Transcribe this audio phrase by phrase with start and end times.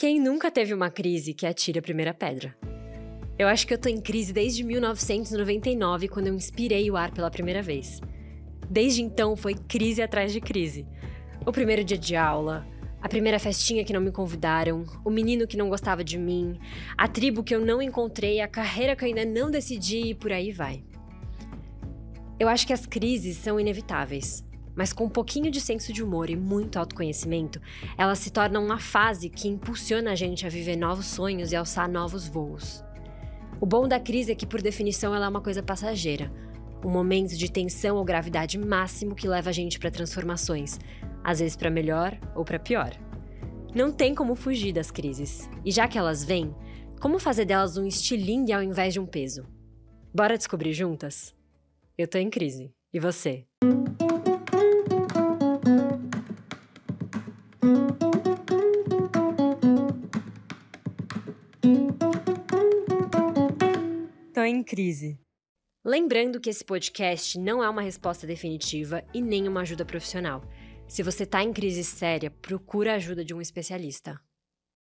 [0.00, 2.56] Quem nunca teve uma crise que atira a primeira pedra?
[3.38, 7.30] Eu acho que eu tô em crise desde 1999, quando eu inspirei o ar pela
[7.30, 8.00] primeira vez.
[8.66, 10.86] Desde então foi crise atrás de crise.
[11.44, 12.66] O primeiro dia de aula,
[12.98, 16.58] a primeira festinha que não me convidaram, o menino que não gostava de mim,
[16.96, 20.32] a tribo que eu não encontrei, a carreira que eu ainda não decidi e por
[20.32, 20.82] aí vai.
[22.38, 24.42] Eu acho que as crises são inevitáveis
[24.74, 27.60] mas com um pouquinho de senso de humor e muito autoconhecimento,
[27.96, 31.88] ela se torna uma fase que impulsiona a gente a viver novos sonhos e alçar
[31.88, 32.84] novos voos.
[33.60, 36.32] O bom da crise é que, por definição, ela é uma coisa passageira,
[36.84, 40.78] um momento de tensão ou gravidade máximo que leva a gente para transformações,
[41.22, 42.92] às vezes para melhor ou para pior.
[43.74, 46.54] Não tem como fugir das crises, e já que elas vêm,
[47.00, 49.46] como fazer delas um estilingue ao invés de um peso?
[50.14, 51.34] Bora descobrir juntas?
[51.96, 52.72] Eu tô em crise.
[52.92, 53.46] E você?
[64.32, 65.18] Tô em crise.
[65.84, 70.42] Lembrando que esse podcast não é uma resposta definitiva e nem uma ajuda profissional.
[70.88, 74.20] Se você tá em crise séria, procura a ajuda de um especialista.